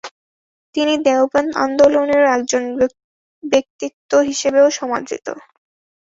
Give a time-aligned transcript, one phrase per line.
[0.75, 2.63] তিনি দেওবন্দ আন্দোলনের একজন
[3.43, 5.27] ব্যক্তিত্ব হিসেবেও সমাদৃত।